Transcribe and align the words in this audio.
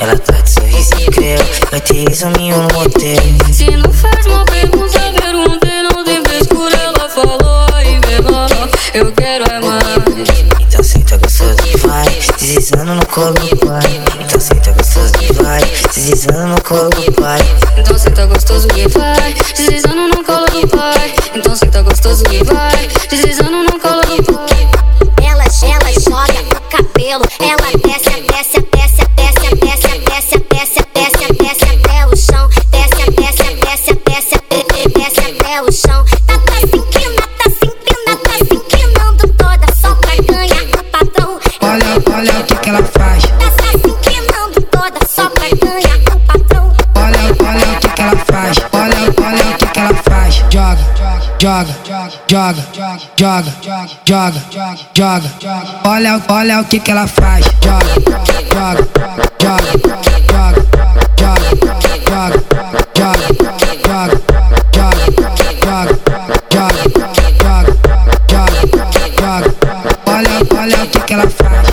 ela 0.00 0.18
tá 0.18 0.32
de 0.40 0.50
sorriso 0.50 0.94
incrível. 0.94 1.44
Vai 1.70 1.78
ter 1.78 2.10
examinho 2.10 2.56
no 2.56 2.68
motel. 2.72 3.20
Se 3.52 3.70
não 3.76 3.92
faz 3.92 4.24
uma 4.24 4.46
pergunta, 4.46 4.98
pergunta 4.98 5.66
não 5.92 6.02
tem 6.02 6.22
frescura. 6.24 6.74
Ela 6.74 7.06
falou 7.10 7.66
aí, 7.74 8.00
menor, 8.06 8.48
eu 8.94 9.12
quero 9.12 9.44
é 9.44 9.60
mais. 9.60 9.84
Então 10.58 10.82
senta 10.82 11.18
gostoso 11.18 11.58
e 11.66 11.76
vai, 11.76 12.08
deslizando 12.38 12.94
no 12.94 13.06
colo 13.06 13.34
do 13.34 13.56
pai. 13.58 14.02
Então 14.20 14.40
senta 14.40 14.72
gostoso 14.72 15.12
e 15.20 15.32
vai, 15.34 15.60
deslizando 15.94 16.46
no 16.46 16.62
colo 16.62 16.88
do 16.88 17.12
pai. 17.12 17.40
Então 17.76 17.98
tá 17.98 18.24
gostoso 18.24 18.68
e 18.74 18.88
vai, 18.88 19.34
deslizando 19.54 20.08
no 20.08 20.24
colo 20.24 20.46
do 20.46 20.66
pai. 20.68 21.14
Então 21.34 21.54
tá 21.54 21.82
gostoso 21.82 22.24
e 22.32 22.42
vai, 22.42 22.88
deslizando 23.10 23.35
Joga, 50.96 51.66
joga, 51.84 52.14
joga, 52.26 52.62
joga, 53.16 53.52
joga, 54.06 54.40
joga. 54.94 55.80
Olha, 55.84 56.22
olha 56.28 56.60
o 56.60 56.64
que 56.64 56.80
que 56.80 56.90
ela 56.90 57.06
faz. 57.06 57.44
Joga, 57.62 57.84
joga, 58.54 58.88
joga, 59.42 59.72
joga, 59.76 60.54
joga, 61.18 61.52
joga, 62.08 62.32
joga, 62.96 63.20
joga, 63.86 64.16
joga, 64.16 65.84
joga, 66.50 66.78
joga, 66.78 66.84
joga, 68.28 68.56
joga. 69.20 69.54
Olha, 70.06 70.36
olha 70.58 70.78
o 70.82 70.86
que 70.88 71.00
que 71.00 71.12
ela 71.12 71.28
faz. 71.28 71.66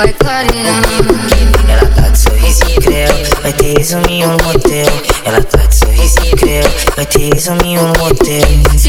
Vai 0.00 0.12
clareando. 0.14 0.88
Ela 1.68 1.86
tá 1.88 2.08
de 2.08 2.18
sorriso 2.18 2.64
incrível, 2.64 3.42
vai 3.42 3.52
ter 3.52 3.78
examinho 3.78 4.28
no 4.28 4.44
motel. 4.44 4.86
Ela 5.24 5.42
tá 5.42 5.58
de 5.58 5.74
sorriso 5.74 6.18
incrível, 6.26 6.70
vai 6.96 7.06
ter 7.06 7.36
examinho 7.36 7.82
no 7.82 7.98
motel. 7.98 8.79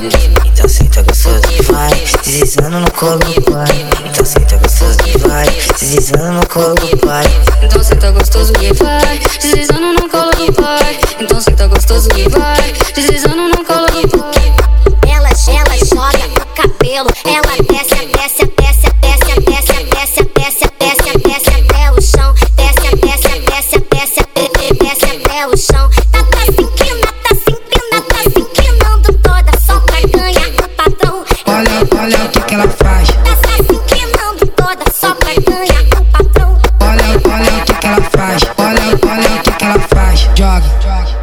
Mais. 0.00 0.30
Então 0.46 0.68
senta 0.68 1.02
gostoso 1.02 1.42
e 1.50 1.62
vai, 1.62 1.90
deslizando 2.24 2.80
no 2.80 2.90
colo 2.92 3.18
do 3.18 3.42
pai. 3.42 3.86
Então 4.04 4.24
senta 4.24 4.56
gostoso 4.56 4.98
e 5.06 5.18
vai, 5.18 5.46
deslizando 5.78 6.32
no 6.32 6.46
colo 6.46 6.74
do 6.74 6.96
pai. 6.98 7.24
Então 7.62 7.82
cê 7.82 7.94
tá 7.96 8.10
gostoso 8.10 8.52
e 8.60 8.72
vai, 8.72 9.18
deslizando 9.40 9.92
no 9.92 10.08
colo 10.08 10.30
do 10.32 10.52
pai. 10.52 10.98
Então 11.20 11.40
tá 11.40 11.66
gostoso 11.66 12.08
e 12.16 12.28
vai, 12.28 12.72
deslizando 12.94 13.19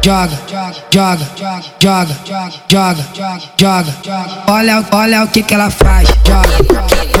joga, 0.02 0.38
joga, 0.90 1.26
joga, 1.80 2.16
joga, 2.68 3.04
joga. 3.56 4.44
Olha, 4.48 4.84
olha 4.92 5.24
o 5.24 5.28
que 5.28 5.42
que 5.42 5.54
ela 5.54 5.70
faz. 5.70 6.08
Joga, 6.26 6.48
joga, 6.72 6.88
joga, 6.88 7.17